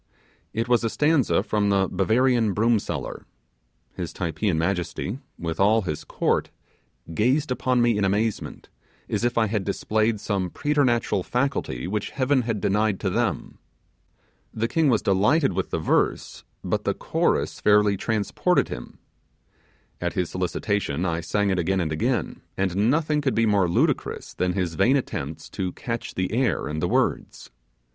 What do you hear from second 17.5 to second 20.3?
fairly transported him. At